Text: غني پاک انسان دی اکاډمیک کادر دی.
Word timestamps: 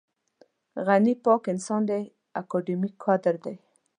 غني 0.85 1.13
پاک 1.25 1.41
انسان 1.53 1.81
دی 1.89 2.01
اکاډمیک 2.41 2.93
کادر 3.03 3.35
دی. 3.43 3.55